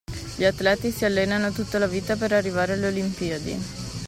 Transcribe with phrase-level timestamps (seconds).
[0.35, 3.59] Gli atleti si allenano tutta la vita per arrivare alle Olimpiadi.